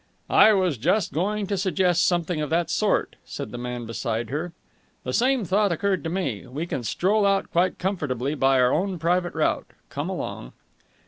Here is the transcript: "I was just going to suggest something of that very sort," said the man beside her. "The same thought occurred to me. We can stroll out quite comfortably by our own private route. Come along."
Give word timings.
"I 0.31 0.51
was 0.53 0.79
just 0.79 1.13
going 1.13 1.45
to 1.45 1.55
suggest 1.59 2.07
something 2.07 2.41
of 2.41 2.49
that 2.49 2.55
very 2.55 2.69
sort," 2.69 3.15
said 3.23 3.51
the 3.51 3.59
man 3.59 3.85
beside 3.85 4.31
her. 4.31 4.51
"The 5.03 5.13
same 5.13 5.45
thought 5.45 5.71
occurred 5.71 6.03
to 6.05 6.09
me. 6.09 6.47
We 6.47 6.65
can 6.65 6.81
stroll 6.81 7.23
out 7.23 7.51
quite 7.51 7.77
comfortably 7.77 8.33
by 8.33 8.59
our 8.59 8.73
own 8.73 8.97
private 8.97 9.35
route. 9.35 9.67
Come 9.89 10.09
along." 10.09 10.53